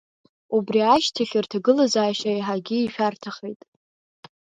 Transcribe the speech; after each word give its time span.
Убри 0.55 0.81
ашьҭахь 0.93 1.35
рҭагылазаашьа 1.43 2.31
еиҳагьы 2.33 2.77
ишәарҭахеит. 2.79 3.61